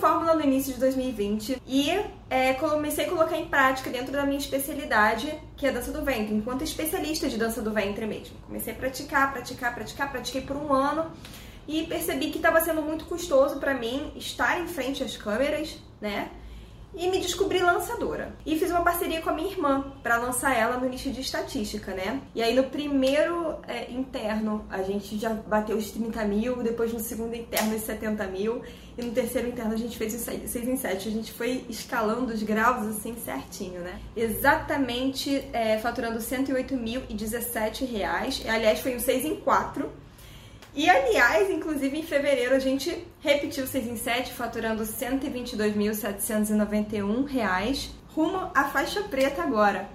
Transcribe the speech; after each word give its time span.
fórmula 0.00 0.34
no 0.34 0.42
início 0.42 0.72
de 0.72 0.80
2020 0.80 1.62
e 1.66 1.90
é, 2.30 2.54
comecei 2.54 3.04
a 3.04 3.08
colocar 3.08 3.36
em 3.36 3.46
prática 3.46 3.90
dentro 3.90 4.10
da 4.12 4.24
minha 4.24 4.38
especialidade, 4.38 5.32
que 5.56 5.66
é 5.66 5.70
dança 5.70 5.92
do 5.92 6.02
ventre, 6.02 6.34
enquanto 6.34 6.64
especialista 6.64 7.28
de 7.28 7.36
dança 7.36 7.60
do 7.60 7.70
ventre 7.70 8.06
mesmo. 8.06 8.36
Comecei 8.46 8.72
a 8.72 8.76
praticar, 8.76 9.32
praticar, 9.32 9.74
praticar, 9.74 10.10
pratiquei 10.10 10.40
por 10.40 10.56
um 10.56 10.72
ano 10.72 11.10
e 11.68 11.82
percebi 11.82 12.30
que 12.30 12.38
estava 12.38 12.60
sendo 12.60 12.80
muito 12.82 13.04
custoso 13.04 13.60
para 13.60 13.74
mim 13.74 14.12
estar 14.16 14.60
em 14.60 14.66
frente 14.66 15.04
às 15.04 15.16
câmeras, 15.16 15.78
né? 16.00 16.30
e 16.94 17.08
me 17.08 17.20
descobri 17.20 17.60
lançadora. 17.60 18.34
E 18.44 18.58
parceria 19.00 19.22
com 19.22 19.30
a 19.30 19.32
minha 19.32 19.50
irmã 19.50 19.94
para 20.02 20.18
lançar 20.18 20.54
ela 20.54 20.76
no 20.76 20.86
nicho 20.86 21.10
de 21.10 21.22
estatística, 21.22 21.94
né? 21.94 22.20
E 22.34 22.42
aí 22.42 22.54
no 22.54 22.64
primeiro 22.64 23.56
é, 23.66 23.90
interno 23.90 24.66
a 24.68 24.82
gente 24.82 25.18
já 25.18 25.30
bateu 25.30 25.78
os 25.78 25.90
30 25.90 26.22
mil, 26.26 26.62
depois 26.62 26.92
no 26.92 27.00
segundo 27.00 27.34
interno 27.34 27.74
os 27.74 27.80
70 27.80 28.26
mil, 28.26 28.60
e 28.98 29.02
no 29.02 29.10
terceiro 29.12 29.48
interno 29.48 29.72
a 29.72 29.78
gente 29.78 29.96
fez 29.96 30.14
os 30.14 30.20
6 30.20 30.68
em 30.68 30.76
7. 30.76 31.08
A 31.08 31.10
gente 31.10 31.32
foi 31.32 31.64
escalando 31.70 32.30
os 32.30 32.42
graus 32.42 32.86
assim 32.88 33.16
certinho, 33.16 33.80
né? 33.80 33.98
Exatamente 34.14 35.48
é, 35.54 35.78
faturando 35.78 36.18
108.017 36.18 37.90
reais. 37.90 38.42
Aliás, 38.46 38.80
foi 38.80 38.94
um 38.94 39.00
6 39.00 39.24
em 39.24 39.36
4 39.36 39.90
e 40.74 40.88
aliás, 40.88 41.50
inclusive 41.50 41.98
em 41.98 42.02
fevereiro 42.02 42.54
a 42.54 42.58
gente 42.58 43.06
repetiu 43.20 43.66
6 43.66 43.88
em 43.88 43.96
7, 43.96 44.32
faturando 44.32 44.82
R$ 44.84 44.88
122.791, 44.88 47.26
rumo 48.14 48.50
à 48.54 48.64
faixa 48.64 49.02
preta 49.02 49.42
agora. 49.42 49.88